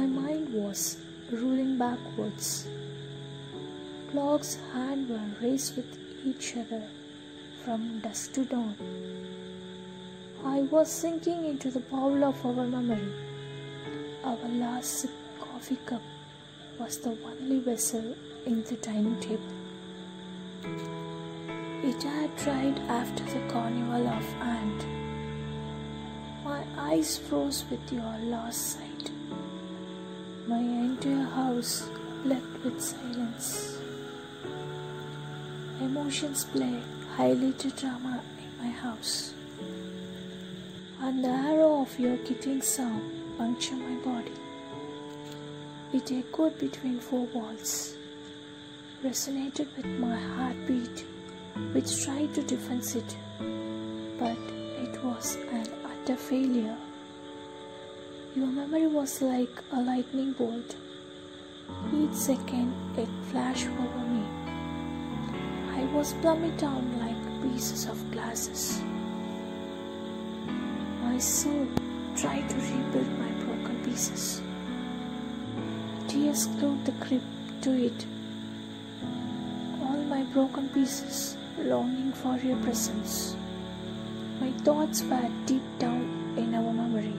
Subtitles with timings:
[0.00, 0.98] mind was
[1.30, 2.68] rolling backwards.
[4.10, 6.82] Clocks' hands were raced with each other
[7.64, 8.76] from dusk to dawn.
[10.44, 13.12] I was sinking into the bowl of our memory.
[14.24, 15.06] Our last
[15.40, 16.02] coffee cup
[16.78, 18.16] was the only vessel
[18.46, 19.54] in the dining table.
[21.84, 24.86] It had dried after the carnival of ant.
[26.44, 28.91] My eyes froze with your last sight.
[31.62, 31.88] House
[32.24, 33.78] left with silence.
[35.80, 36.82] Emotions play
[37.16, 39.32] highlighted drama in my house.
[41.00, 43.04] And the arrow of your kicking sound
[43.38, 44.32] punctured my body.
[45.92, 47.94] It echoed between four walls,
[49.04, 51.06] resonated with my heartbeat,
[51.74, 53.16] which tried to defend it,
[54.18, 54.42] but
[54.84, 56.76] it was an utter failure.
[58.34, 60.74] Your memory was like a lightning bolt.
[61.94, 64.24] Each second it flashed over me.
[65.70, 68.80] I was plummeted down like pieces of glasses.
[71.02, 71.66] My soul
[72.16, 74.40] tried to rebuild my broken pieces.
[76.08, 77.22] Tears glued the grip
[77.62, 78.06] to it.
[79.82, 83.36] All my broken pieces longing for your presence.
[84.40, 87.14] My thoughts were deep down in our memory.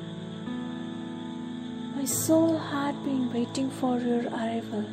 [2.04, 4.84] My soul had been waiting for your arrival.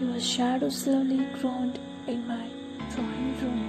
[0.00, 2.48] Your shadow slowly groaned in my
[2.92, 3.62] drawing room.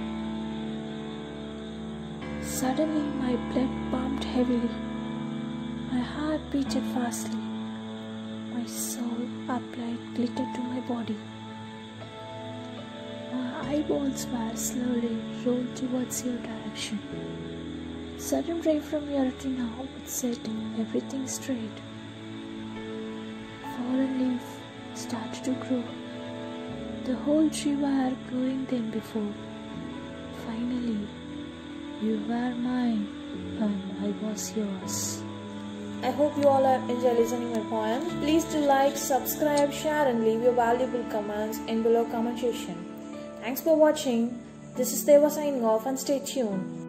[2.42, 4.74] Suddenly, my blood pumped heavily.
[5.92, 7.38] My heart beat fastly.
[8.52, 11.18] My soul applied glitter to my body.
[13.32, 16.98] My eyeballs were slowly rolled towards your direction.
[18.18, 20.48] Sudden ray from your retina would set
[20.80, 21.93] everything straight.
[25.04, 25.84] Started to grow.
[27.04, 29.32] The whole tree were growing then before.
[30.46, 31.06] Finally,
[32.00, 33.06] you were mine
[33.60, 35.22] and I was yours.
[36.02, 38.08] I hope you all have enjoyed listening my poem.
[38.20, 42.78] Please do like, subscribe, share and leave your valuable comments in below comment section.
[43.40, 44.40] Thanks for watching.
[44.76, 46.83] This is Deva signing off and stay tuned.